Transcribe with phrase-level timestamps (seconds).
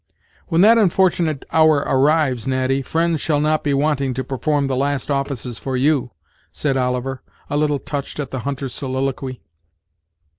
[0.47, 5.11] "When that unfortunate hour arrives, Natty, friends shall not be wanting to perform the last
[5.11, 6.09] offices for you,"
[6.51, 9.43] said Oliver, a little touched at the hunter's soliloquy.